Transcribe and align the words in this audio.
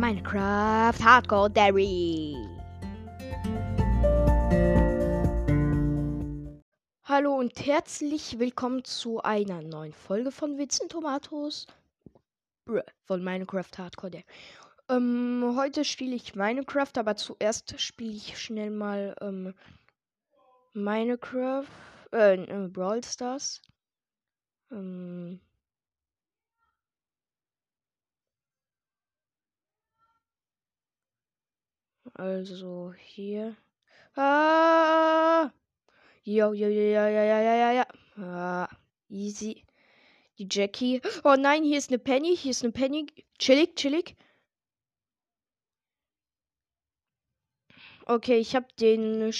Minecraft 0.00 0.98
Hardcore 1.04 1.50
Dairy. 1.50 2.34
Hallo 7.04 7.34
und 7.34 7.66
herzlich 7.66 8.38
willkommen 8.38 8.82
zu 8.82 9.20
einer 9.20 9.60
neuen 9.60 9.92
Folge 9.92 10.32
von 10.32 10.56
Witzen 10.56 10.88
Tomatos 10.88 11.66
von 13.04 13.22
Minecraft 13.22 13.68
Hardcore 13.76 14.10
Dairy. 14.10 14.24
Ähm, 14.88 15.52
heute 15.54 15.84
spiele 15.84 16.16
ich 16.16 16.34
Minecraft, 16.34 16.96
aber 16.96 17.16
zuerst 17.16 17.78
spiele 17.78 18.14
ich 18.14 18.40
schnell 18.40 18.70
mal 18.70 19.14
ähm, 19.20 19.52
Minecraft, 20.72 21.66
äh, 22.14 22.42
äh, 22.42 22.68
Brawl 22.68 23.04
Stars. 23.04 23.60
Ähm, 24.72 25.40
Also 32.20 32.92
hier. 32.98 33.56
Ah! 34.14 35.50
Jo, 36.22 36.52
jo, 36.52 36.68
jo, 36.68 36.82
ja, 36.92 37.08
ja, 37.08 37.24
ja, 37.24 37.40
ja, 37.40 37.54
ja, 37.56 37.72
ja. 37.72 37.86
Ah, 38.18 38.68
easy. 39.08 39.64
Die 40.36 40.46
Jackie. 40.50 41.00
Oh 41.24 41.36
nein, 41.38 41.64
hier 41.64 41.78
ist 41.78 41.88
eine 41.88 41.98
Penny. 41.98 42.36
Hier 42.36 42.50
ist 42.50 42.62
eine 42.62 42.72
Penny. 42.72 43.06
Chillig, 43.38 43.74
chillig. 43.74 44.16
Okay, 48.04 48.36
ich 48.36 48.54
habe 48.54 48.66
den 48.78 49.32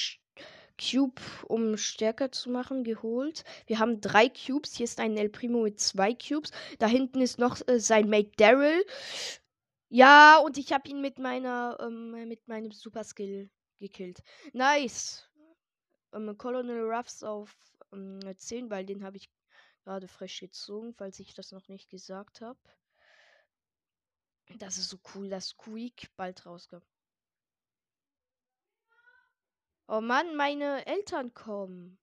Cube, 0.80 1.20
um 1.48 1.76
stärker 1.76 2.32
zu 2.32 2.48
machen, 2.48 2.84
geholt. 2.84 3.44
Wir 3.66 3.78
haben 3.78 4.00
drei 4.00 4.30
Cubes. 4.30 4.74
Hier 4.74 4.84
ist 4.84 5.00
ein 5.00 5.18
El 5.18 5.28
Primo 5.28 5.64
mit 5.64 5.78
zwei 5.80 6.14
Cubes. 6.14 6.50
Da 6.78 6.86
hinten 6.86 7.20
ist 7.20 7.38
noch 7.38 7.60
äh, 7.68 7.78
sein 7.78 8.08
Mate 8.08 8.30
Daryl. 8.38 8.86
Ja, 9.90 10.38
und 10.38 10.56
ich 10.56 10.72
habe 10.72 10.88
ihn 10.88 11.00
mit 11.00 11.18
meiner, 11.18 11.76
ähm, 11.80 12.12
mit 12.28 12.46
meinem 12.48 12.70
Super 12.70 13.02
Skill 13.04 13.50
gekillt. 13.78 14.22
Nice. 14.52 15.28
Ähm, 16.12 16.36
Colonel 16.38 16.90
Ruffs 16.90 17.22
auf 17.24 17.54
ähm, 17.92 18.20
10, 18.36 18.70
weil 18.70 18.86
den 18.86 19.02
habe 19.04 19.16
ich 19.16 19.30
gerade 19.84 20.08
frisch 20.08 20.40
gezogen, 20.40 20.94
falls 20.94 21.18
ich 21.20 21.34
das 21.34 21.52
noch 21.52 21.68
nicht 21.68 21.90
gesagt 21.90 22.40
habe. 22.40 22.58
Das 24.58 24.78
ist 24.78 24.90
so 24.90 24.98
cool, 25.14 25.28
dass 25.28 25.48
Squeak 25.48 26.10
bald 26.16 26.46
rauskommt. 26.46 26.86
Oh 29.88 30.00
Mann, 30.00 30.36
meine 30.36 30.86
Eltern 30.86 31.34
kommen. 31.34 31.98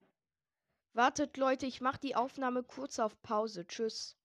Wartet, 0.94 1.38
Leute, 1.38 1.66
ich 1.66 1.80
mache 1.80 2.00
die 2.00 2.16
Aufnahme 2.16 2.64
kurz 2.64 3.00
auf 3.00 3.22
Pause. 3.22 3.66
Tschüss. 3.66 4.18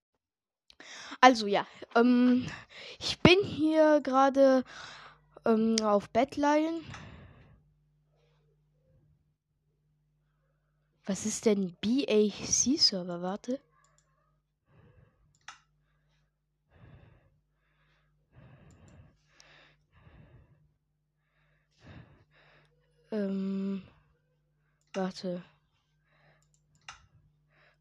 Also 1.20 1.47
ja, 1.47 1.66
ähm, 1.94 2.47
ich 2.98 3.20
bin 3.20 3.38
hier 3.44 4.00
gerade 4.00 4.64
ähm, 5.44 5.77
auf 5.83 6.08
Bettline. 6.11 6.80
Was 11.05 11.27
ist 11.27 11.47
denn 11.47 11.77
BAC-Server? 11.80 13.22
Warte. 13.22 13.60
Ähm, 23.10 23.83
warte. 24.94 25.42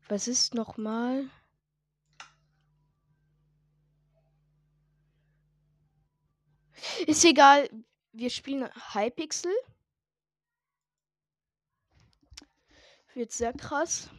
Was 0.10 0.28
ist 0.28 0.54
nochmal? 0.56 1.30
Ist 7.08 7.26
egal. 7.26 7.70
Wir 8.12 8.30
spielen 8.30 8.70
Hypixel. 8.94 9.52
Wird 13.14 13.32
sehr 13.32 13.54
krass. 13.54 14.10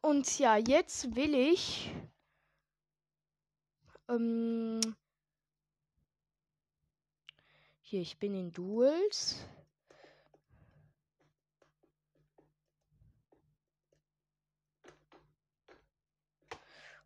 Und 0.00 0.38
ja, 0.38 0.56
jetzt 0.56 1.14
will 1.14 1.34
ich. 1.34 1.92
Ähm, 4.08 4.80
hier, 7.82 8.00
ich 8.00 8.18
bin 8.18 8.34
in 8.34 8.52
Duels. 8.52 9.36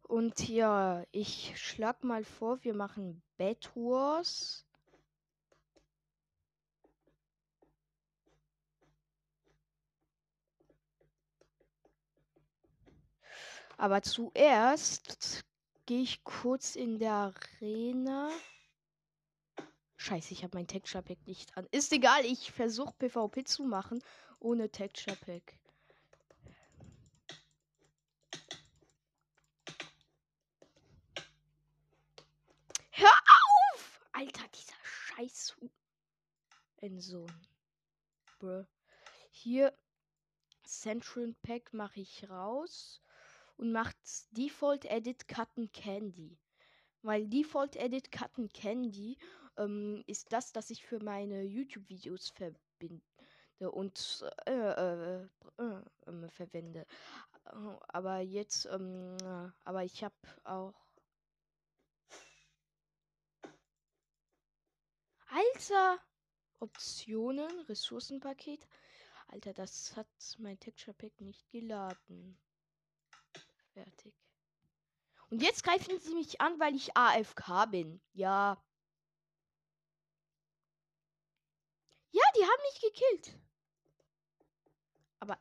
Und 0.03 0.49
ja, 0.49 1.05
ich 1.11 1.61
schlag 1.61 2.05
mal 2.05 2.25
vor, 2.25 2.63
wir 2.63 2.75
machen 2.75 3.23
Bed. 3.37 3.71
Aber 13.79 14.03
zuerst 14.03 15.45
gehe 15.85 16.03
ich 16.03 16.25
kurz 16.25 16.77
in 16.77 16.99
der 16.99 17.35
Arena. 17.61 18.31
Scheiße, 19.97 20.33
ich 20.33 20.43
habe 20.45 20.57
mein 20.57 20.67
Texture 20.67 21.03
Pack 21.03 21.19
nicht 21.27 21.57
an. 21.57 21.67
Ist 21.73 21.93
egal, 21.93 22.25
ich 22.25 22.53
versuche 22.53 22.95
PvP 22.99 23.45
zu 23.45 23.65
machen 23.65 24.03
ohne 24.41 24.71
Texture 24.71 25.17
Pack. 25.17 25.59
Alter, 34.13 34.49
dieser 34.49 34.75
scheiß 34.83 35.55
Enso. 36.87 37.27
Bruh. 38.39 38.65
Hier 39.33 39.77
Central 40.63 41.35
Pack 41.43 41.73
mache 41.73 41.99
ich 42.01 42.31
raus 42.31 43.03
und 43.57 43.73
macht 43.73 43.97
Default 44.31 44.85
Edit 44.85 45.27
Cutten 45.27 45.73
Candy. 45.73 46.39
Weil 47.03 47.27
Default 47.27 47.75
Edit 47.75 48.13
Cutten 48.13 48.49
Candy 48.51 49.19
ähm, 49.57 50.05
ist 50.07 50.33
das, 50.33 50.53
das 50.53 50.71
ich 50.71 50.85
für 50.85 51.03
meine 51.03 51.43
YouTube-Videos 51.43 52.31
verbinde 52.31 53.03
und 53.59 54.25
äh, 54.47 54.53
äh, 54.53 55.23
äh, 55.59 55.83
ähm, 56.07 56.29
verwende. 56.29 56.87
Aber 57.89 58.21
jetzt, 58.21 58.67
ähm, 58.67 59.17
aber 59.65 59.83
ich 59.83 60.05
habe 60.05 60.15
auch 60.45 60.75
Alter! 65.29 66.01
Optionen, 66.61 67.61
Ressourcenpaket. 67.69 68.67
Alter, 69.29 69.53
das 69.53 69.97
hat 69.97 70.07
mein 70.39 70.59
Texture 70.59 70.95
Pack 70.95 71.21
nicht 71.21 71.51
geladen. 71.51 72.39
Fertig. 73.73 74.15
Und 75.31 75.43
jetzt 75.43 75.65
greifen 75.65 75.99
sie 76.01 76.15
mich 76.15 76.41
an, 76.41 76.59
weil 76.61 76.75
ich 76.75 76.97
AFK 76.97 77.67
bin. 77.67 78.01
Ja. 78.13 78.63
Ja, 82.13 82.23
die 82.37 82.45
haben 82.45 82.63
mich 82.73 82.81
gekillt. 82.81 83.39
Aber. 85.21 85.39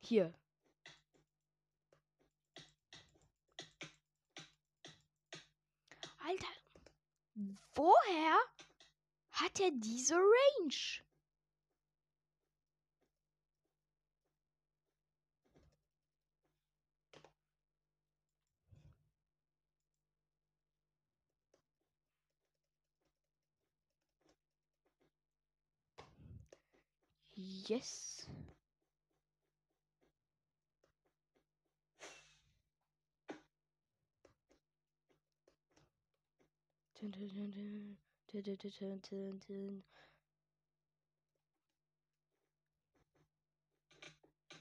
Hier. 0.00 0.34
Alter, 6.26 6.53
Woher 7.74 8.38
hat 9.32 9.58
er 9.60 9.70
diese 9.72 10.14
Range? 10.14 11.02
Yes. 27.36 28.28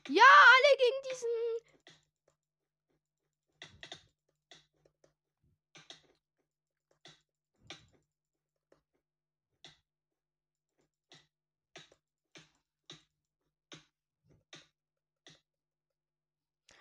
Ja, 0.09 0.23
alle 0.23 0.77
gegen 0.77 1.01
diesen. 1.09 1.29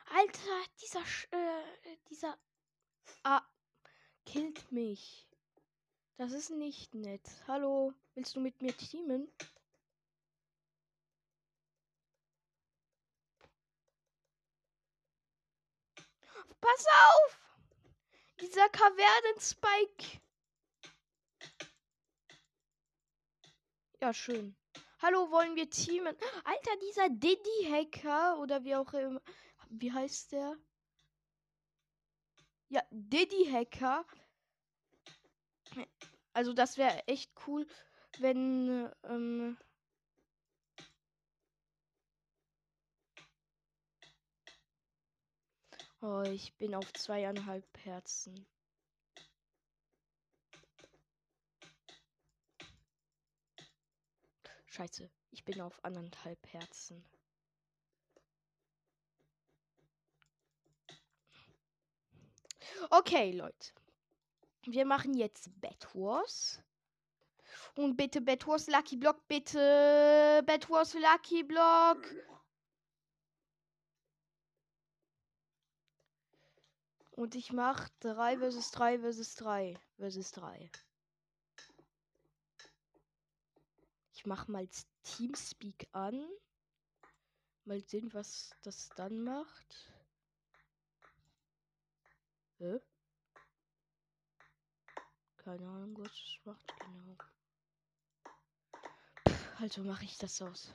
Alter, 0.07 0.67
dieser, 0.81 1.01
äh, 1.31 1.97
dieser, 2.11 2.39
ah, 3.23 3.43
killt 4.27 4.71
mich. 4.73 5.32
Das 6.17 6.33
ist 6.33 6.51
nicht 6.51 6.95
nett. 6.95 7.29
Hallo, 7.49 7.95
willst 8.15 8.37
du 8.37 8.41
mit 8.41 8.61
mir 8.61 8.77
teamen? 8.77 9.29
Pass 16.61 16.87
auf! 16.87 17.41
Dieser 18.41 18.69
Kavernen-Spike. 18.69 20.21
Ja, 24.01 24.13
schön. 24.13 24.57
Hallo, 25.01 25.31
wollen 25.31 25.57
wir 25.57 25.71
teamen? 25.71 26.17
Alter, 26.45 26.77
dieser 26.77 27.09
Diddy-Hacker 27.09 28.39
oder 28.39 28.63
wie 28.65 28.77
auch 28.77 28.93
immer. 28.93 29.21
Wie 29.71 29.93
heißt 29.93 30.33
der? 30.33 30.57
Ja, 32.69 32.83
Diddy-Hacker. 32.91 34.05
Also, 36.35 36.53
das 36.53 36.77
wäre 36.79 37.07
echt 37.09 37.31
cool, 37.47 37.67
wenn. 38.19 38.89
Ähm, 39.05 39.57
oh, 46.03 46.25
ich 46.25 46.53
bin 46.59 46.75
auf 46.75 46.93
zweieinhalb 46.93 47.65
Herzen. 47.85 48.47
Scheiße, 54.67 55.09
ich 55.31 55.45
bin 55.45 55.61
auf 55.61 55.85
anderthalb 55.85 56.45
Herzen. 56.53 57.05
Okay, 62.91 63.33
Leute. 63.33 63.73
Wir 64.67 64.87
machen 64.87 65.15
jetzt 65.15 65.51
Bad. 65.61 65.89
Und 67.75 67.97
bitte 67.97 68.21
Bad 68.21 68.47
Lucky 68.47 68.97
Block, 68.97 69.27
bitte. 69.27 70.43
Bad 70.47 70.69
Lucky 70.69 71.43
Block. 71.43 71.99
Und 77.11 77.35
ich 77.35 77.53
mach 77.53 77.89
3 78.01 78.39
versus 78.39 78.71
3 78.71 79.01
versus 79.01 79.35
3 79.35 79.79
versus 79.97 80.31
3. 80.33 80.71
Ich 84.15 84.27
mach 84.27 84.49
mal 84.49 84.69
Teamspeak 85.03 85.89
an. 85.93 86.25
Mal 87.65 87.83
sehen, 87.87 88.13
was 88.15 88.57
das 88.63 88.89
dann 88.91 89.23
macht. 89.23 89.93
Hä? 92.59 92.81
Keine 95.45 95.67
Ahnung, 95.67 95.97
was 95.99 96.13
das 96.13 96.39
macht 96.45 96.75
genau. 96.79 97.17
Pff, 99.29 99.61
also 99.61 99.83
mache 99.83 100.05
ich 100.05 100.17
das 100.17 100.41
aus. 100.41 100.73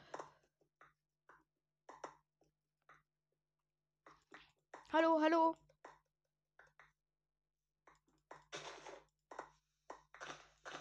Hallo, 4.92 5.22
hallo. 5.22 5.56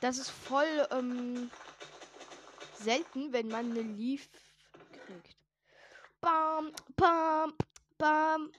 Das 0.00 0.19
ist 0.19 0.31
voll 0.31 0.89
ähm, 0.91 1.50
selten, 2.75 3.32
wenn 3.32 3.47
man 3.49 3.71
eine 3.71 3.82
Leaf 3.82 4.29
kriegt. 5.06 5.37
Bam, 6.21 6.73
bam, 6.97 7.55
bam. 7.99 8.50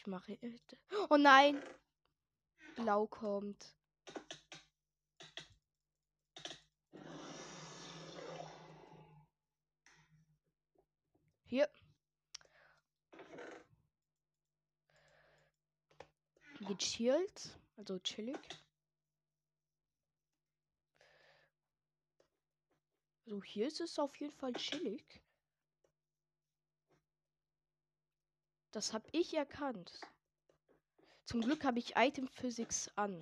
Ich 0.00 0.06
mache. 0.06 0.38
Oh 1.10 1.18
nein! 1.18 1.62
Blau 2.76 3.06
kommt. 3.06 3.76
Hier. 11.44 11.68
Gechillt. 16.60 17.58
Also 17.76 17.98
chillig. 17.98 18.38
So, 23.26 23.42
hier 23.42 23.66
ist 23.66 23.82
es 23.82 23.98
auf 23.98 24.16
jeden 24.16 24.32
Fall 24.32 24.54
chillig. 24.54 25.20
Das 28.72 28.92
habe 28.92 29.08
ich 29.12 29.34
erkannt. 29.34 29.92
Zum 31.24 31.40
Glück 31.40 31.64
habe 31.64 31.80
ich 31.80 31.96
Item 31.96 32.28
Physics 32.28 32.88
an. 32.96 33.20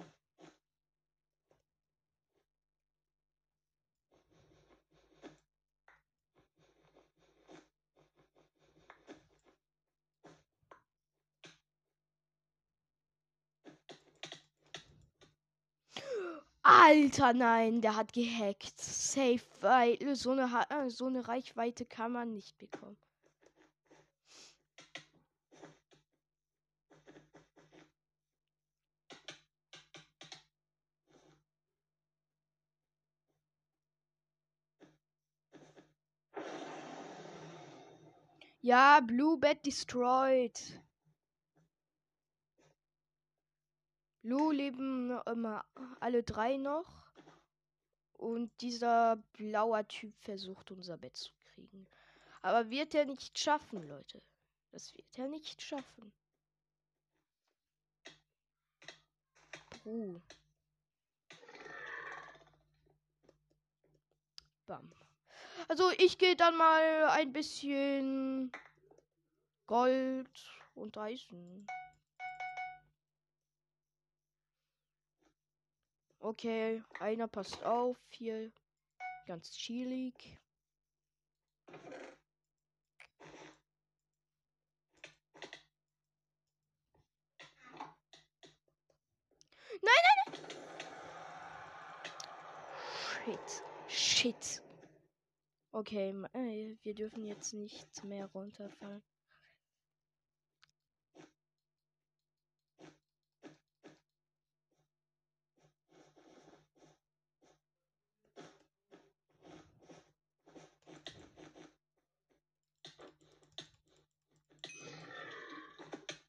Alter, 16.63 17.33
nein, 17.33 17.81
der 17.81 17.97
hat 17.97 18.13
gehackt. 18.13 18.79
Safe, 18.79 19.41
weil 19.61 20.15
so 20.15 20.33
eine, 20.33 20.67
äh, 20.69 20.91
so 20.91 21.07
eine 21.07 21.27
Reichweite 21.27 21.87
kann 21.87 22.13
man 22.13 22.35
nicht 22.35 22.59
bekommen. 22.59 22.99
Ja, 38.61 39.01
Blue 39.01 39.39
Bed 39.39 39.65
destroyed. 39.65 40.59
Blue 44.23 44.53
leben 44.53 45.11
immer 45.27 45.65
alle 46.01 46.23
drei 46.25 46.57
noch. 46.57 47.07
Und 48.15 48.51
dieser 48.61 49.17
blaue 49.35 49.87
Typ 49.87 50.13
versucht 50.23 50.73
unser 50.73 50.99
Bett 50.99 51.17
zu 51.17 51.33
kriegen. 51.45 51.87
Aber 52.43 52.69
wird 52.69 52.95
er 52.95 53.05
nicht 53.05 53.39
schaffen, 53.39 53.87
Leute. 53.87 54.21
Das 54.73 54.93
wird 54.95 55.19
er 55.19 55.29
nicht 55.29 55.63
schaffen. 55.63 56.13
Uh. 59.85 60.21
Bam. 64.67 64.93
Also 65.69 65.91
ich 65.99 66.17
gehe 66.17 66.35
dann 66.35 66.57
mal 66.57 67.11
ein 67.11 67.31
bisschen 67.31 68.51
Gold 69.67 70.31
und 70.75 70.97
Eisen. 70.97 71.67
Okay, 76.21 76.83
einer 77.01 77.29
passt 77.29 77.63
auf. 77.65 77.99
Hier 78.09 78.51
ganz 79.27 79.53
chillig. 79.53 80.41
Nein, 89.83 90.03
nein, 90.03 90.33
nein. 90.33 90.49
Shit. 93.27 93.63
Shit. 93.87 94.68
Okay, 95.73 96.15
äh, 96.33 96.77
wir 96.83 96.95
dürfen 96.95 97.25
jetzt 97.25 97.53
nicht 97.53 98.03
mehr 98.05 98.27
runterfallen. 98.27 99.03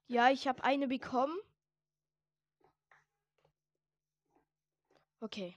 Ja, 0.07 0.31
ich 0.31 0.47
habe 0.47 0.63
eine 0.63 0.87
bekommen. 0.87 1.37
Okay. 5.21 5.55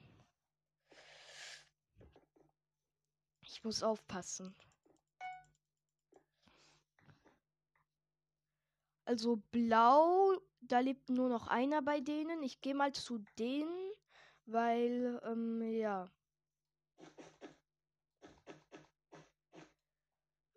Ich 3.63 3.65
muss 3.65 3.85
aufpassen. 3.85 4.57
Also 9.05 9.37
blau, 9.53 10.37
da 10.63 10.81
lebt 10.81 11.09
nur 11.11 11.29
noch 11.29 11.47
einer 11.47 11.81
bei 11.81 12.01
denen. 12.01 12.43
Ich 12.43 12.61
gehe 12.61 12.75
mal 12.75 12.93
zu 12.93 13.19
denen, 13.39 13.93
weil, 14.47 15.21
ähm, 15.23 15.63
ja. 15.63 16.11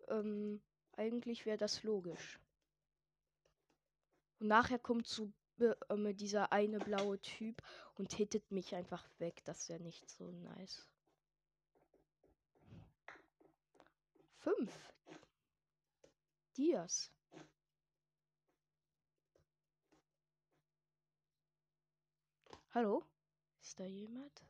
Ähm, 0.08 0.60
eigentlich 0.96 1.46
wäre 1.46 1.58
das 1.58 1.84
logisch. 1.84 2.40
Und 4.40 4.48
nachher 4.48 4.80
kommt 4.80 5.06
so 5.06 5.30
äh, 5.60 5.76
äh, 5.90 6.12
dieser 6.12 6.50
eine 6.50 6.80
blaue 6.80 7.20
Typ 7.20 7.62
und 7.94 8.12
hittet 8.12 8.50
mich 8.50 8.74
einfach 8.74 9.08
weg. 9.18 9.44
Das 9.44 9.68
ja 9.68 9.78
nicht 9.78 10.10
so 10.10 10.32
nice. 10.32 10.88
Fünf. 14.46 14.92
Dias. 16.56 17.10
Hallo? 22.70 23.04
Ist 23.60 23.80
da 23.80 23.86
jemand? 23.86 24.46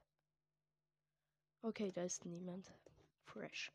Okay, 1.63 1.93
da 1.93 2.03
ist 2.03 2.27
niemand. 2.27 2.71
Fresh. 3.25 3.73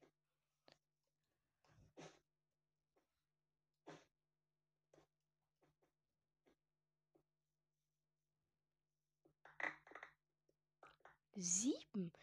Sieben. 11.36 12.13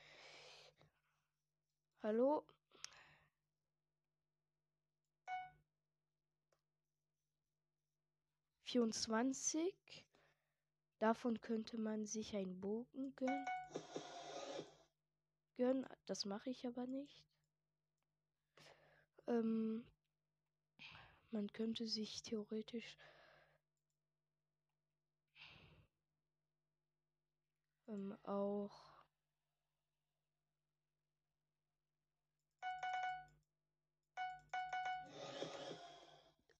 Hallo? 2.01 2.47
Vierundzwanzig. 8.69 10.05
Davon 10.99 11.41
könnte 11.41 11.79
man 11.79 12.05
sich 12.05 12.37
einen 12.37 12.61
Bogen 12.61 13.17
gönnen. 13.17 13.47
gönnen. 15.57 15.87
Das 16.05 16.27
mache 16.27 16.51
ich 16.51 16.67
aber 16.67 16.87
nicht. 16.87 17.25
Ähm, 19.27 19.87
man 21.31 21.51
könnte 21.55 21.87
sich 21.87 22.21
theoretisch 22.21 22.99
ähm, 27.87 28.19
auch 28.25 28.85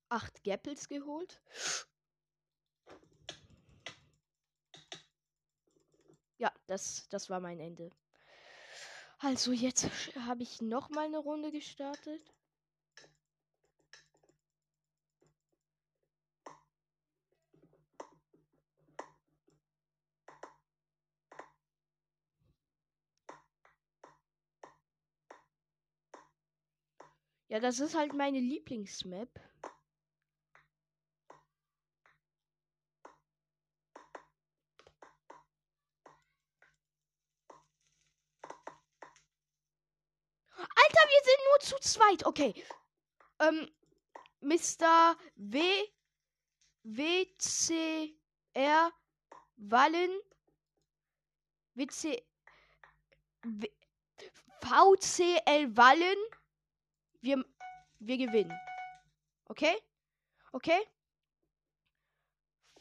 acht 0.09 0.43
Gappels 0.43 0.89
geholt. 0.89 1.43
Ja, 6.41 6.55
das, 6.69 7.09
das 7.09 7.31
war 7.31 7.41
mein 7.41 7.59
Ende. 7.61 7.91
Also 9.19 9.53
jetzt 9.53 9.89
habe 10.27 10.43
ich 10.43 10.61
noch 10.61 10.91
mal 10.91 11.07
eine 11.07 11.19
Runde 11.19 11.51
gestartet. 11.51 12.23
Ja, 27.49 27.61
das 27.61 27.81
ist 27.81 27.95
halt 27.97 28.13
meine 28.13 28.41
Lieblingsmap. 28.41 29.31
zu 41.69 41.78
zweit. 41.93 42.25
Okay. 42.25 42.55
Ähm, 43.41 43.69
Mr. 44.41 45.17
W. 45.37 45.61
WCR 46.85 48.13
Wallen. 49.57 50.21
WC. 51.75 52.23
W, 53.45 53.69
VCL 54.63 55.77
Wallen. 55.77 56.19
Wir, 57.21 57.45
wir 57.99 58.17
gewinnen. 58.17 58.59
Okay? 59.47 59.77
Okay? 60.53 60.81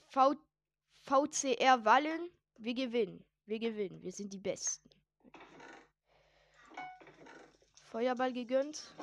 V, 0.09 0.35
VCR 1.03 1.83
Wallen. 1.85 2.31
Wir 2.57 2.73
gewinnen. 2.73 3.25
Wir 3.45 3.59
gewinnen. 3.59 4.01
Wir 4.03 4.11
sind 4.11 4.33
die 4.33 4.39
Besten. 4.39 4.89
Feuerball 7.91 8.33
gegönnt. 8.33 8.93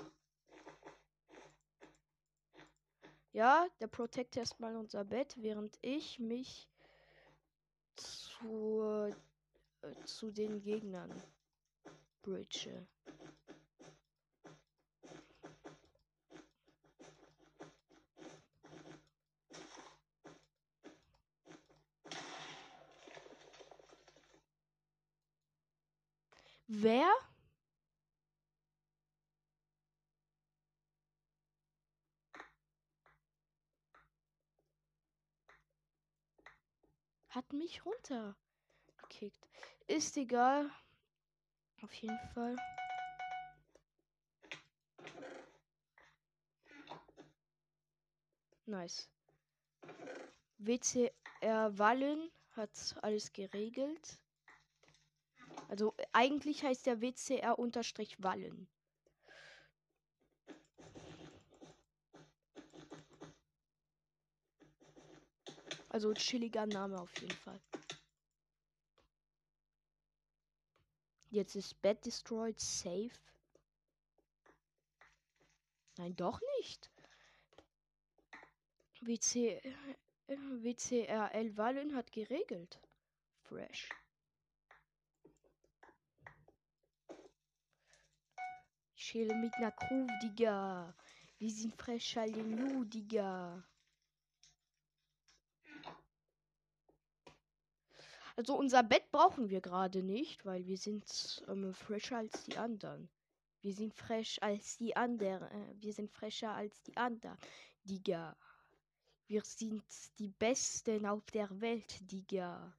Ja, 3.33 3.67
der 3.81 3.89
protect 3.89 4.37
erstmal 4.37 4.77
unser 4.77 5.05
Bett, 5.05 5.35
während 5.39 5.79
ich 5.81 6.19
mich 6.19 6.69
zu, 7.97 9.11
äh, 9.81 9.95
zu 10.05 10.31
den 10.31 10.61
Gegnern 10.61 11.11
bridge. 12.23 12.87
Wer 26.67 27.11
hat 37.35 37.53
mich 37.53 37.85
runtergekickt. 37.85 39.49
Ist 39.87 40.17
egal. 40.17 40.71
Auf 41.83 41.93
jeden 41.95 42.19
Fall. 42.33 42.57
Nice. 48.67 49.11
WCR 50.59 51.79
Wallen 51.79 52.31
hat 52.53 52.71
alles 53.03 53.33
geregelt. 53.33 54.19
Also 55.69 55.95
eigentlich 56.13 56.63
heißt 56.63 56.87
der 56.87 57.01
WCR 57.03 57.59
unterstrich 57.59 58.23
Wallen. 58.23 58.69
Also 65.95 66.13
chilliger 66.13 66.67
Name 66.67 67.01
auf 67.01 67.21
jeden 67.21 67.37
Fall. 67.37 67.61
Jetzt 71.31 71.55
ist 71.55 71.81
Bed 71.83 72.05
destroyed 72.05 72.59
safe. 72.59 73.13
Nein, 75.97 76.17
doch 76.17 76.41
nicht. 76.59 76.91
WC, 79.03 79.63
WCRL 80.27 81.57
Wallen 81.57 81.95
hat 81.95 82.11
geregelt. 82.11 82.81
Fresh. 83.43 83.89
Ich 88.97 89.05
chill 89.05 89.33
mit 89.37 89.57
ner 89.61 89.71
Crew, 89.71 90.09
Digga. 90.25 90.93
Wir 91.39 91.51
sind 91.51 91.73
fresh, 91.81 92.17
Halleluja, 92.17 92.85
Digga. 92.85 93.65
Also 98.37 98.57
unser 98.57 98.83
Bett 98.83 99.11
brauchen 99.13 99.49
wir 99.49 99.61
gerade 99.61 100.03
nicht, 100.03 100.45
weil 100.45 100.67
wir 100.67 100.77
sind 100.77 101.45
ähm, 101.49 101.73
fresher 101.73 102.19
als 102.19 102.45
die 102.45 102.57
anderen. 102.57 103.09
Wir 103.65 103.73
sind 103.73 103.95
fresh 103.95 104.39
als 104.43 104.77
die 104.77 104.95
anderen. 104.95 105.51
Äh, 105.51 105.75
wir 105.81 105.93
sind 105.93 106.11
fresher 106.11 106.53
als 106.53 106.83
die 106.83 106.97
anderen. 106.97 107.39
Digga. 107.85 108.37
Wir 109.27 109.43
sind 109.43 109.85
die 110.19 110.29
Besten 110.29 111.07
auf 111.07 111.25
der 111.31 111.49
Welt, 111.61 111.99
Digga. 112.13 112.75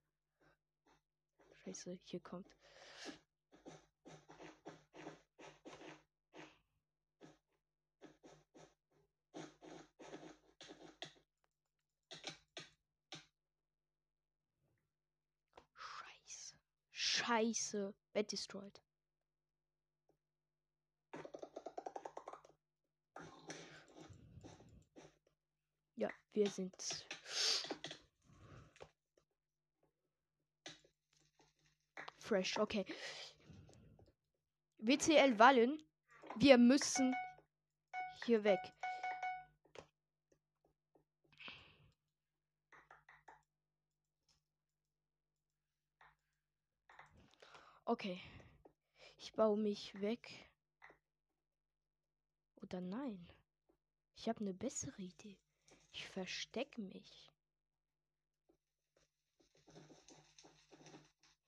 Scheiße, 1.63 1.97
hier 2.03 2.19
kommt. 2.19 2.47
Scheiße. 17.25 17.94
Bed 18.13 18.32
destroyed. 18.32 18.79
Ja, 25.96 26.10
wir 26.34 26.50
sind. 26.50 26.74
Fresh, 32.20 32.58
okay. 32.58 32.86
WCL 34.79 35.39
Wallen. 35.39 35.82
Wir 36.36 36.58
müssen 36.58 37.15
hier 38.25 38.44
weg. 38.44 38.60
Okay. 47.87 48.19
Ich 49.17 49.33
baue 49.33 49.57
mich 49.57 49.99
weg. 50.01 50.49
Oder 52.61 52.81
nein. 52.81 53.29
Ich 54.15 54.27
habe 54.27 54.39
eine 54.39 54.55
bessere 54.55 54.99
Idee. 54.99 55.37
Ich 55.91 56.07
verstecke 56.07 56.81
mich. 56.81 57.31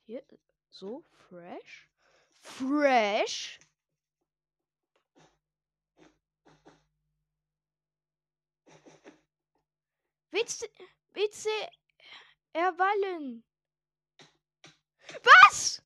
Hier, 0.05 0.23
so, 0.69 1.03
fresh. 1.27 1.89
Fresh. 2.39 3.59
Witze, 10.31 10.69
Witze 11.13 11.49
erwallen. 12.53 13.43
Was? 15.23 15.81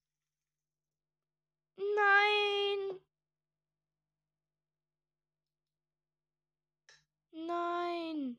Nein. 1.96 3.00
Nein. 7.32 8.38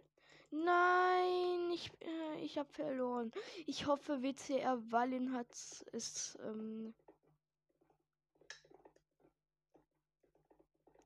Nein, 0.51 1.71
ich, 1.73 1.91
äh, 2.03 2.41
ich 2.45 2.59
habe 2.59 2.71
verloren. 2.73 3.33
Ich 3.67 3.87
hoffe, 3.87 4.23
WCR 4.23 4.79
Wallin 4.93 5.33
hat 5.33 5.49
es. 5.93 6.39
Ähm 6.45 6.95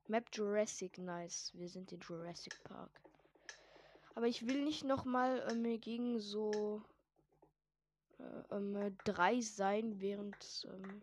Map 0.07 0.27
Jurassic, 0.33 0.97
nice. 0.97 1.51
Wir 1.53 1.67
sind 1.69 1.91
in 1.91 1.99
Jurassic 1.99 2.61
Park. 2.63 2.91
Aber 4.15 4.27
ich 4.27 4.47
will 4.47 4.63
nicht 4.63 4.83
nochmal 4.83 5.45
ähm, 5.49 5.79
gegen 5.79 6.19
so 6.19 6.81
äh, 8.19 8.55
ähm, 8.55 8.97
drei 9.03 9.41
sein, 9.41 9.99
während. 9.99 10.67
Ähm 10.71 11.01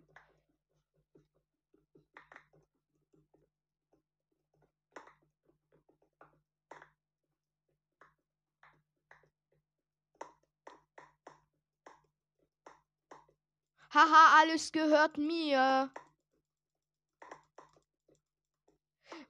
Haha, 13.95 14.41
alles 14.41 14.73
gehört 14.73 15.19
mir. 15.19 15.89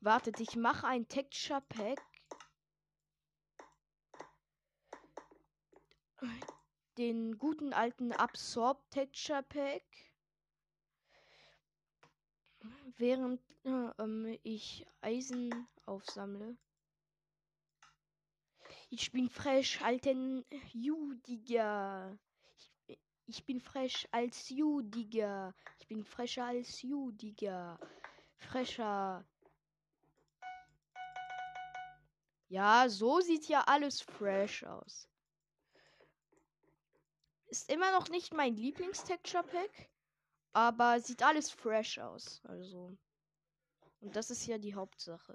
Wartet, 0.00 0.40
ich 0.40 0.56
mache 0.56 0.87
ein 0.87 1.06
Texture 1.06 1.61
Pack. 1.68 2.00
Den 6.97 7.37
guten 7.37 7.75
alten 7.75 8.12
Absorb 8.12 8.90
Texture 8.90 9.42
Pack. 9.42 9.85
Während 12.97 13.42
äh, 13.66 13.90
ähm, 13.99 14.38
ich 14.44 14.87
Eisen 15.02 15.68
aufsammle. 15.85 16.56
Ich 18.88 19.12
bin 19.12 19.28
fresh, 19.28 19.83
alten 19.83 20.47
Judiger. 20.73 22.18
Ich 23.26 23.44
bin 23.44 23.60
fresh 23.60 24.06
als 24.12 24.50
you. 24.50 24.82
Ich 25.78 25.88
bin 25.88 26.04
fresher 26.04 26.44
als 26.44 26.82
you, 26.82 27.10
Digga. 27.12 27.78
Fresher. 28.36 29.24
Ja, 32.48 32.88
so 32.88 33.20
sieht 33.20 33.48
ja 33.48 33.62
alles 33.62 34.02
fresh 34.02 34.64
aus. 34.64 35.08
Ist 37.46 37.70
immer 37.70 37.92
noch 37.92 38.08
nicht 38.08 38.34
mein 38.34 38.56
Lieblings-Texture-Pack. 38.56 39.90
Aber 40.52 41.00
sieht 41.00 41.22
alles 41.22 41.50
fresh 41.50 41.98
aus. 41.98 42.42
Also. 42.44 42.96
Und 44.00 44.14
das 44.14 44.30
ist 44.30 44.46
ja 44.46 44.58
die 44.58 44.74
Hauptsache. 44.74 45.34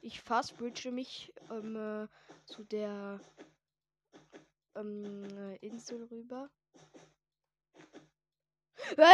Ich 0.00 0.20
fast 0.20 0.56
bridge 0.56 0.90
mich 0.90 1.32
ähm, 1.50 1.76
äh, 1.76 2.08
zu 2.46 2.64
der 2.64 3.20
ähm, 4.74 5.56
Insel 5.60 6.04
rüber. 6.04 6.50
Äh? 8.96 9.04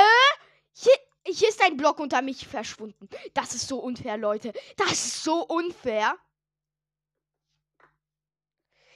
Hier, 0.73 0.95
hier 1.27 1.49
ist 1.49 1.63
ein 1.63 1.77
Block 1.77 1.99
unter 2.01 2.23
mich 2.23 2.47
verschwunden. 2.47 3.09
Das 3.33 3.55
ist 3.55 3.69
so 3.69 3.79
unfair, 3.81 4.17
Leute. 4.17 4.53
Das 4.77 4.93
ist 4.93 5.25
so 5.25 5.47
unfair. 5.47 6.19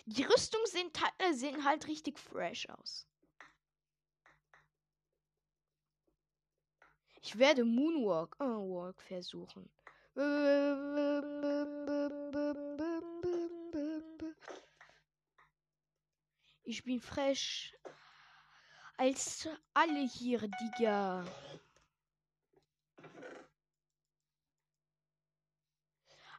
Die 0.06 0.24
Rüstungen 0.24 0.66
sehen, 0.66 0.90
äh, 1.18 1.32
sehen 1.32 1.64
halt 1.64 1.86
richtig 1.86 2.18
fresh 2.18 2.68
aus. 2.70 3.06
Ich 7.20 7.38
werde 7.38 7.64
Moonwalk 7.64 8.36
äh, 8.40 8.44
Walk 8.44 9.02
versuchen. 9.02 9.68
Ich 16.64 16.82
bin 16.82 17.00
fresh 17.00 17.76
als 18.96 19.48
alle 19.74 20.08
hier, 20.08 20.40
Digga. 20.40 21.24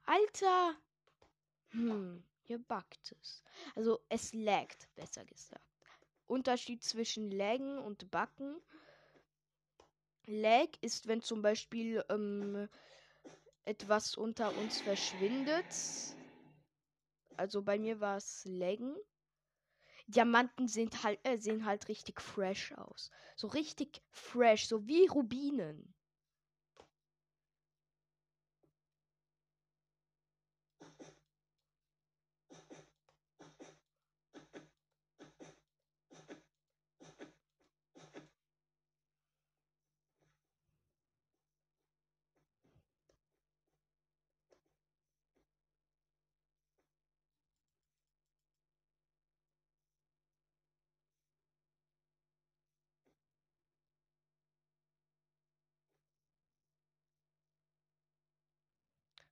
Alter. 0.05 0.75
Hm, 1.69 2.21
hier 2.43 2.59
backt 2.59 3.15
es. 3.21 3.41
Also 3.75 4.01
es 4.09 4.33
laggt, 4.33 4.93
besser 4.95 5.23
gesagt. 5.23 5.63
Unterschied 6.27 6.83
zwischen 6.83 7.31
laggen 7.31 7.77
und 7.77 8.11
backen. 8.11 8.61
Lag 10.25 10.67
ist, 10.81 11.07
wenn 11.07 11.21
zum 11.21 11.41
Beispiel 11.41 12.03
ähm, 12.09 12.67
etwas 13.69 14.15
unter 14.15 14.55
uns 14.55 14.81
verschwindet. 14.81 16.17
Also 17.37 17.63
bei 17.63 17.79
mir 17.79 17.99
war 17.99 18.17
es 18.17 18.45
laggen. 18.45 18.95
Diamanten 20.07 20.67
sind 20.67 21.03
halt, 21.03 21.19
äh, 21.23 21.37
sehen 21.37 21.63
halt 21.65 21.87
richtig 21.87 22.19
fresh 22.21 22.73
aus. 22.73 23.11
So 23.37 23.47
richtig 23.47 24.01
fresh, 24.11 24.67
so 24.67 24.85
wie 24.87 25.07
Rubinen. 25.07 25.93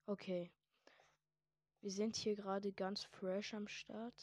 Okay. 0.07 0.49
Wir 1.81 1.91
sind 1.91 2.15
hier 2.15 2.35
gerade 2.35 2.71
ganz 2.71 3.03
fresh 3.03 3.53
am 3.53 3.67
Start. 3.67 4.13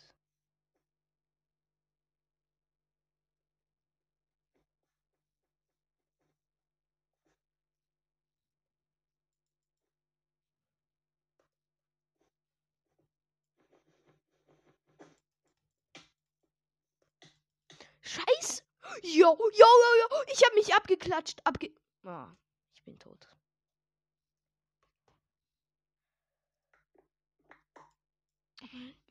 Scheiß! 18.00 18.62
Jo, 19.02 19.36
jo, 19.36 19.48
jo, 19.50 19.66
jo! 20.00 20.22
Ich 20.32 20.42
hab 20.44 20.54
mich 20.54 20.74
abgeklatscht. 20.74 21.40
Abge. 21.44 21.70
Ah, 22.04 22.34
ich 22.74 22.82
bin 22.84 22.98
tot. 22.98 23.33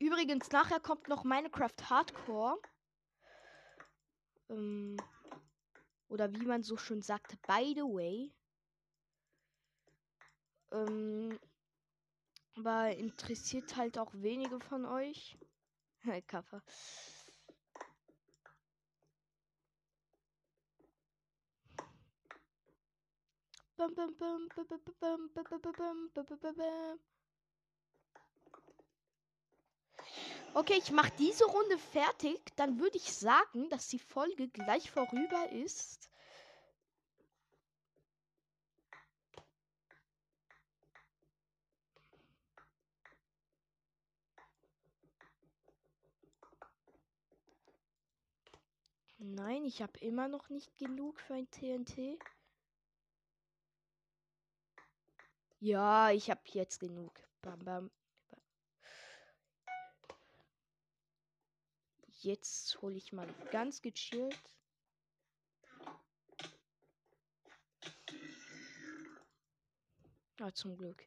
Übrigens, 0.03 0.51
nachher 0.51 0.81
kommt 0.81 1.07
noch 1.07 1.23
Minecraft 1.23 1.89
Hardcore. 1.89 2.59
Ähm, 4.49 4.97
oder 6.09 6.29
wie 6.33 6.45
man 6.45 6.61
so 6.61 6.75
schön 6.75 7.01
sagt, 7.01 7.41
by 7.43 7.73
the 7.73 7.83
way. 7.83 8.33
Ähm, 10.73 11.39
aber 12.57 12.93
interessiert 12.97 13.77
halt 13.77 13.97
auch 13.97 14.11
wenige 14.13 14.59
von 14.59 14.85
euch. 14.85 15.37
Kaffer. 16.27 16.61
Bum, 23.77 23.95
bum, 23.95 24.13
bum, 24.17 24.49
bum, 24.53 24.67
bum, 24.67 24.79
bum, 24.99 25.29
bum, 25.33 25.61
bum, 25.61 25.61
bum, 25.61 26.09
bum, 26.13 26.39
bum, 26.41 26.55
bum. 26.55 26.99
Okay, 30.55 30.75
ich 30.77 30.91
mache 30.91 31.11
diese 31.17 31.45
Runde 31.45 31.77
fertig. 31.79 32.39
Dann 32.55 32.79
würde 32.79 32.97
ich 32.97 33.11
sagen, 33.11 33.69
dass 33.69 33.87
die 33.87 33.97
Folge 33.97 34.47
gleich 34.49 34.91
vorüber 34.91 35.49
ist. 35.51 36.09
Nein, 49.17 49.65
ich 49.65 49.81
habe 49.81 49.97
immer 50.01 50.27
noch 50.27 50.49
nicht 50.49 50.77
genug 50.77 51.19
für 51.19 51.33
ein 51.33 51.49
TNT. 51.49 52.19
Ja, 55.59 56.11
ich 56.11 56.29
habe 56.29 56.41
jetzt 56.51 56.79
genug. 56.79 57.11
Bam, 57.41 57.59
bam. 57.65 57.89
Jetzt 62.23 62.81
hole 62.81 62.95
ich 62.95 63.11
mal 63.11 63.27
ganz 63.51 63.81
gechillt. 63.81 64.39
Ah, 70.39 70.53
zum 70.53 70.77
Glück. 70.77 71.05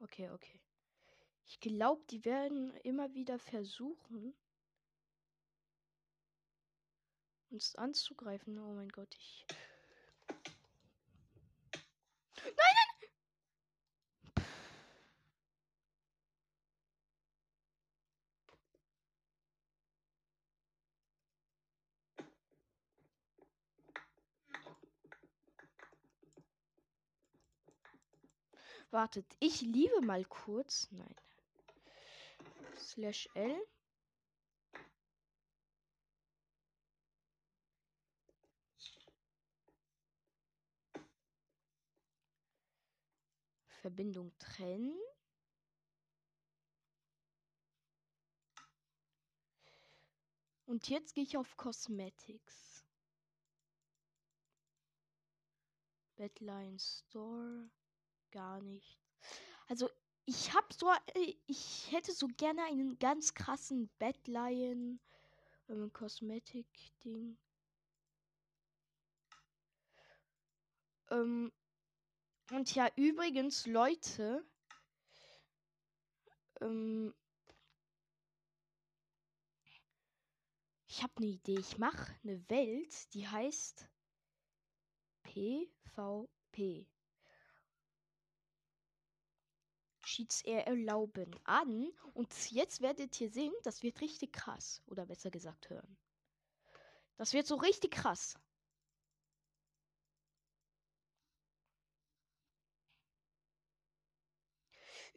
Okay, 0.00 0.28
okay. 0.30 0.60
Ich 1.46 1.60
glaube, 1.60 2.02
die 2.10 2.26
werden 2.26 2.74
immer 2.82 3.14
wieder 3.14 3.38
versuchen, 3.38 4.34
uns 7.50 7.74
anzugreifen. 7.76 8.58
Oh 8.58 8.74
mein 8.74 8.88
Gott, 8.88 9.14
ich. 9.16 9.46
Nein, 12.44 12.54
nein! 12.54 12.88
Wartet, 28.90 29.26
ich 29.38 29.60
liebe 29.60 30.00
mal 30.00 30.24
kurz. 30.24 30.88
Nein. 30.90 31.14
Slash 32.76 33.28
L. 33.34 33.54
Verbindung 43.78 44.36
trennen. 44.38 44.98
Und 50.66 50.88
jetzt 50.88 51.14
gehe 51.14 51.24
ich 51.24 51.36
auf 51.36 51.56
Cosmetics. 51.56 52.84
Bedline 56.16 56.78
Store. 56.78 57.70
Gar 58.30 58.60
nicht. 58.60 59.00
Also, 59.68 59.88
ich 60.26 60.52
habe 60.52 60.66
so. 60.74 60.90
Äh, 61.14 61.34
ich 61.46 61.90
hätte 61.90 62.12
so 62.12 62.28
gerne 62.36 62.64
einen 62.64 62.98
ganz 62.98 63.32
krassen 63.32 63.88
Bedline. 63.98 64.98
Ähm, 65.70 65.92
Kosmetik-Ding. 65.92 67.38
Ähm, 71.10 71.52
und 72.50 72.74
ja, 72.74 72.88
übrigens, 72.96 73.66
Leute, 73.66 74.44
ähm, 76.60 77.14
ich 80.86 81.02
habe 81.02 81.12
eine 81.18 81.26
Idee. 81.26 81.58
Ich 81.58 81.78
mache 81.78 82.14
eine 82.22 82.48
Welt, 82.48 83.12
die 83.14 83.28
heißt 83.28 83.88
PvP. 85.22 86.86
Cheats 90.02 90.42
er 90.42 90.66
erlauben 90.66 91.38
an. 91.44 91.92
Und 92.14 92.50
jetzt 92.50 92.80
werdet 92.80 93.20
ihr 93.20 93.30
sehen, 93.30 93.52
das 93.62 93.82
wird 93.82 94.00
richtig 94.00 94.32
krass. 94.32 94.82
Oder 94.86 95.04
besser 95.06 95.30
gesagt 95.30 95.68
hören. 95.68 95.98
Das 97.16 97.34
wird 97.34 97.46
so 97.46 97.56
richtig 97.56 97.92
krass. 97.92 98.34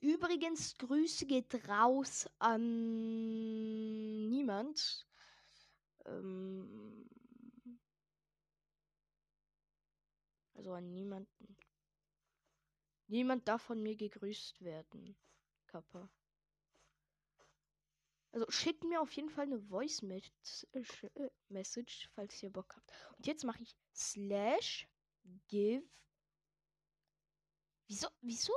Übrigens, 0.02 0.78
Grüße 0.80 1.28
geht 1.28 1.54
raus 1.70 2.28
an 2.40 4.28
niemand. 4.30 5.08
Ähm 6.06 7.08
also 10.56 10.74
an 10.74 10.92
niemanden. 10.92 11.56
Niemand 13.08 13.48
darf 13.48 13.62
von 13.62 13.84
mir 13.84 13.96
gegrüßt 13.96 14.62
werden. 14.62 15.16
Kappa. 15.68 16.10
Also 18.32 18.50
schickt 18.50 18.84
mir 18.84 19.02
auf 19.02 19.12
jeden 19.12 19.30
Fall 19.30 19.46
eine 19.46 19.60
Voice 19.60 20.02
Message, 20.02 22.10
falls 22.16 22.42
ihr 22.42 22.50
Bock 22.50 22.76
habt. 22.76 22.92
Und 23.18 23.28
jetzt 23.28 23.44
mache 23.44 23.62
ich 23.62 23.76
slash 23.94 24.88
give. 25.48 25.88
Wieso? 27.88 28.08
Wieso? 28.22 28.54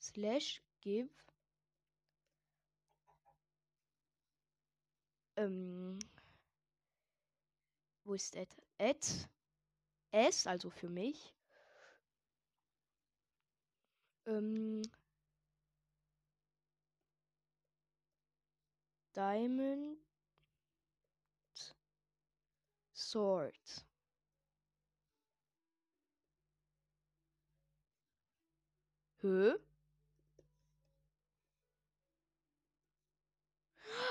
Slash 0.00 0.62
give 0.80 1.08
ähm, 5.36 5.98
wo 8.04 8.14
ist 8.14 8.36
at? 8.36 8.48
At 8.78 9.28
s, 10.12 10.46
also 10.46 10.70
für 10.70 10.88
mich. 10.88 11.34
Ähm, 14.26 14.82
Diamond 19.14 19.98
Sword. 22.94 23.84
Hö? 29.22 29.58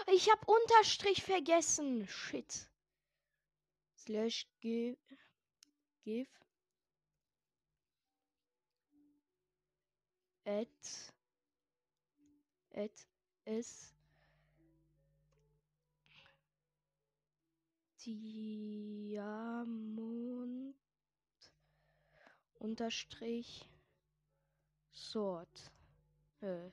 Ich 0.08 0.30
hab 0.30 0.48
Unterstrich 0.48 1.24
vergessen. 1.24 2.08
Shit. 2.08 2.70
Slash 3.98 4.48
give. 4.62 4.98
Give. 6.04 6.28
At. 10.46 10.68
At. 12.74 12.92
S. 13.46 13.94
Diamond. 18.06 19.20
Unterstrich. 22.60 23.70
Sword. 24.92 25.48
Äh. 26.42 26.72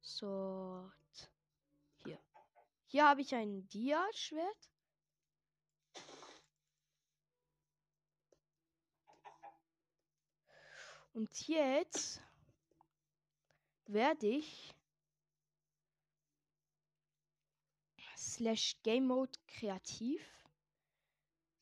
Sword. 0.00 1.01
Hier 2.92 3.08
habe 3.08 3.22
ich 3.22 3.34
ein 3.34 3.66
Dia-Schwert. 3.68 4.70
Und 11.14 11.48
jetzt 11.48 12.20
werde 13.86 14.26
ich 14.26 14.74
slash 18.14 18.76
Game 18.82 19.06
Mode 19.06 19.32
kreativ 19.46 20.20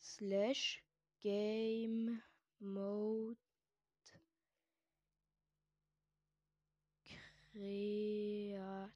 slash 0.01 0.83
Game 1.21 2.21
Mode 2.59 3.39
kreativ 7.53 8.91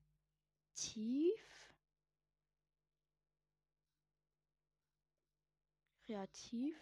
kreativ 6.05 6.77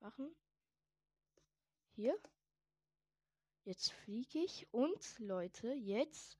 machen. 0.00 0.34
Hier. 1.94 2.18
Jetzt 3.64 3.92
fliege 3.92 4.40
ich 4.40 4.66
und 4.72 5.18
Leute, 5.20 5.72
jetzt 5.74 6.36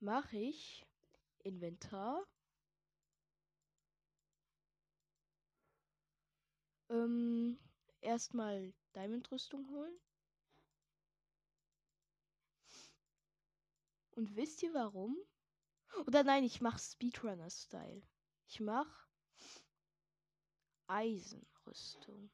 mache 0.00 0.38
ich 0.38 0.86
Inventar. 1.40 2.26
Ähm, 6.88 7.58
erstmal 8.00 8.72
Diamond-Rüstung 8.94 9.68
holen. 9.68 9.98
Und 14.12 14.34
wisst 14.36 14.62
ihr 14.62 14.72
warum? 14.72 15.16
Oder 16.06 16.24
nein, 16.24 16.44
ich 16.44 16.60
mach 16.60 16.78
Speedrunner-Style. 16.78 18.02
Ich 18.46 18.60
mach 18.60 19.07
Eisenrüstung. 20.88 22.30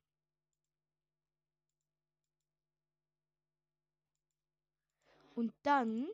Und 5.34 5.52
dann, 5.64 6.08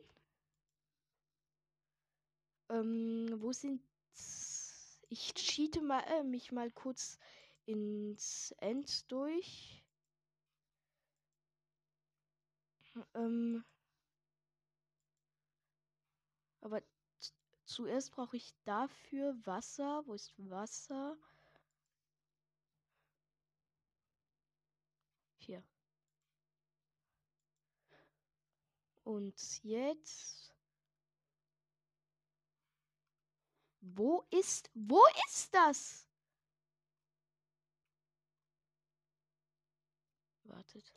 ähm, 2.69 3.35
wo 3.37 3.51
sind, 3.53 3.81
ich 5.09 5.33
cheate 5.35 5.81
mal, 5.81 6.01
äh, 6.07 6.23
mich 6.23 6.51
mal 6.51 6.71
kurz 6.71 7.19
ins 7.65 8.51
End 8.59 9.11
durch. 9.11 9.83
Ähm, 13.13 13.63
aber 16.61 16.81
zuerst 17.65 18.11
brauche 18.11 18.37
ich 18.37 18.53
dafür 18.65 19.35
Wasser. 19.45 20.03
Wo 20.05 20.13
ist 20.13 20.33
Wasser? 20.49 21.15
Hier. 25.39 25.63
Und 29.11 29.63
jetzt. 29.63 30.55
Wo 33.81 34.23
ist. 34.29 34.71
Wo 34.73 35.01
ist 35.27 35.53
das? 35.53 36.07
Wartet. 40.43 40.93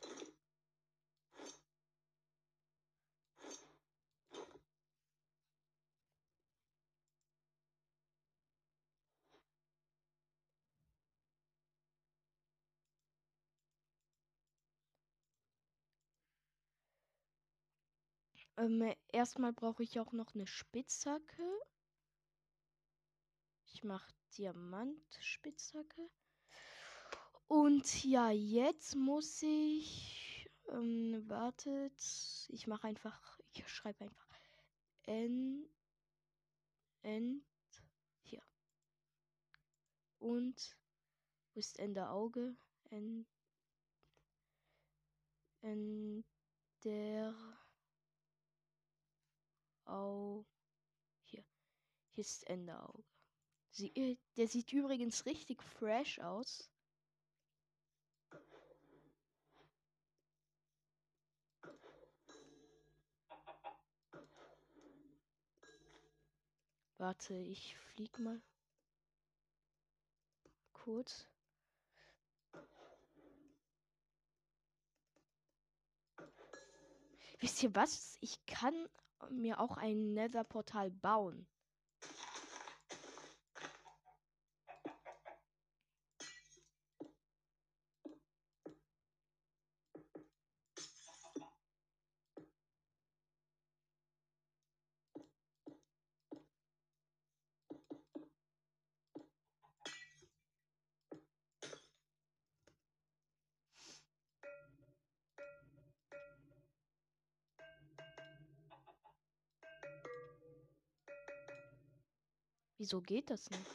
Ähm, 18.57 18.93
erstmal 19.11 19.51
brauche 19.53 19.83
ich 19.83 19.99
auch 19.99 20.13
noch 20.13 20.33
eine 20.33 20.47
Spitzhacke. 20.47 21.61
Ich 23.73 23.83
mache 23.83 24.13
Diamantspitzhacke. 24.37 26.09
Und 27.47 28.03
ja, 28.05 28.31
jetzt 28.31 28.95
muss 28.95 29.41
ich. 29.41 30.49
Ähm, 30.69 31.23
wartet. 31.27 32.01
Ich 32.49 32.67
mache 32.67 32.87
einfach. 32.87 33.39
Ich 33.51 33.67
schreibe 33.67 34.05
einfach. 34.05 34.27
N. 35.03 35.67
End. 37.01 37.43
Hier. 38.23 38.43
Und. 40.19 40.77
Wo 41.53 41.59
ist 41.59 41.77
Ende 41.79 42.09
Auge? 42.09 42.55
N. 42.89 43.25
N. 45.61 46.23
Der. 49.85 49.93
Au. 49.93 50.45
Hier. 51.23 51.43
Hier 52.11 52.21
ist 52.21 52.47
Ende 52.47 52.81
Auge. 52.81 53.03
Sie, 53.71 53.93
äh, 53.95 54.17
der 54.37 54.47
sieht 54.47 54.71
übrigens 54.71 55.25
richtig 55.25 55.61
fresh 55.61 56.19
aus. 56.19 56.69
Warte, 66.97 67.35
ich 67.35 67.75
flieg 67.75 68.17
mal 68.19 68.41
kurz. 70.71 71.27
Wisst 77.39 77.63
ihr 77.63 77.73
was? 77.75 78.17
Ich 78.21 78.45
kann 78.45 78.73
mir 79.29 79.59
auch 79.59 79.77
ein 79.77 80.13
Nether-Portal 80.13 80.91
bauen. 80.91 81.47
Wieso 112.85 113.01
geht 113.01 113.31
das 113.31 113.49
nicht? 113.49 113.65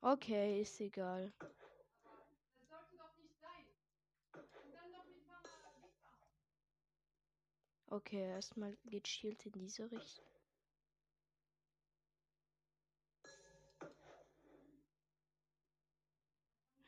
Okay, 0.00 0.60
ist 0.60 0.80
egal. 0.80 1.32
Okay, 7.86 8.28
erstmal 8.30 8.76
geht 8.86 9.06
Shield 9.06 9.46
in 9.46 9.52
diese 9.52 9.88
Richtung. 9.88 10.24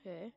Hä? 0.03 0.33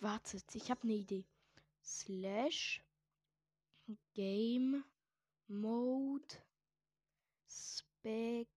Wartet, 0.00 0.54
ich 0.54 0.70
habe 0.70 0.82
eine 0.82 0.94
Idee. 0.94 1.24
Slash 1.82 2.82
Game 4.14 4.84
Mode 5.48 6.34
Spectator. 7.48 8.56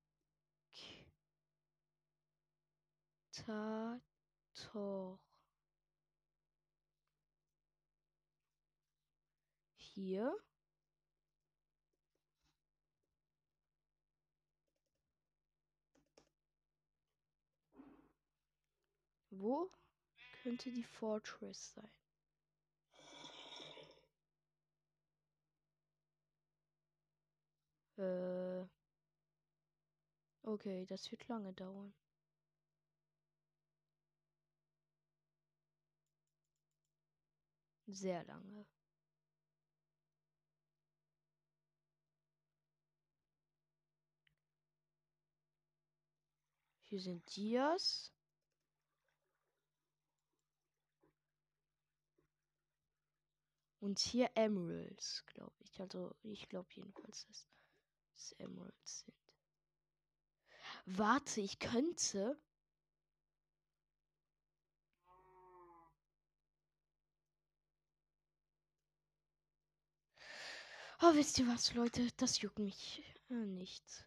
Hier. 9.78 10.36
Wo 19.32 19.72
könnte 20.44 20.72
die 20.72 20.84
Fortress 20.84 21.74
sein? 21.74 21.92
Äh. 27.98 28.66
Okay, 30.44 30.86
das 30.88 31.12
wird 31.12 31.28
lange 31.28 31.54
dauern. 31.54 31.94
Sehr 37.88 38.24
lange. 38.26 38.66
Hier 46.84 47.00
sind 47.00 47.36
Dias. 47.36 48.12
Und 53.80 54.00
hier 54.00 54.30
Emeralds, 54.36 55.24
glaube 55.28 55.56
ich. 55.64 55.80
Also, 55.80 56.14
ich 56.24 56.50
glaube 56.50 56.70
jedenfalls, 56.74 57.26
dass 57.28 57.48
es 58.16 58.32
Emeralds 58.34 59.00
sind. 59.02 59.16
Warte, 60.86 61.42
ich 61.42 61.60
könnte. 61.60 62.38
Oh, 71.02 71.14
wisst 71.14 71.40
ihr 71.40 71.48
was, 71.48 71.74
Leute? 71.74 72.08
Das 72.18 72.42
juckt 72.42 72.60
mich 72.60 73.02
äh, 73.30 73.34
nicht. 73.34 74.06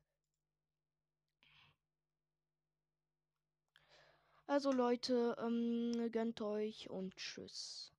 Also 4.47 4.71
Leute, 4.73 5.35
ähm, 5.41 6.11
gönnt 6.13 6.43
euch 6.43 6.91
und 6.91 7.17
tschüss. 7.17 7.92